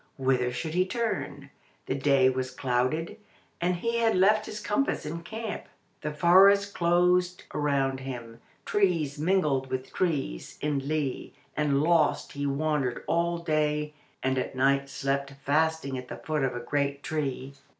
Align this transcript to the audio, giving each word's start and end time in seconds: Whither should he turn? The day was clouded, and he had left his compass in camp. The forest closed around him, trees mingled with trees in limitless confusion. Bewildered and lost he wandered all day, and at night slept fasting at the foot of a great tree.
Whither 0.17 0.51
should 0.51 0.73
he 0.73 0.87
turn? 0.87 1.51
The 1.85 1.93
day 1.93 2.27
was 2.27 2.49
clouded, 2.49 3.17
and 3.61 3.75
he 3.75 3.99
had 3.99 4.15
left 4.15 4.47
his 4.47 4.59
compass 4.59 5.05
in 5.05 5.21
camp. 5.21 5.65
The 6.01 6.11
forest 6.11 6.73
closed 6.73 7.43
around 7.53 7.99
him, 7.99 8.39
trees 8.65 9.19
mingled 9.19 9.69
with 9.69 9.93
trees 9.93 10.57
in 10.59 10.79
limitless 10.79 10.87
confusion. 10.87 11.19
Bewildered 11.19 11.33
and 11.57 11.83
lost 11.83 12.31
he 12.31 12.45
wandered 12.47 13.03
all 13.05 13.37
day, 13.37 13.93
and 14.23 14.39
at 14.39 14.55
night 14.55 14.89
slept 14.89 15.33
fasting 15.45 15.95
at 15.99 16.07
the 16.07 16.17
foot 16.17 16.43
of 16.43 16.55
a 16.55 16.59
great 16.61 17.03
tree. 17.03 17.53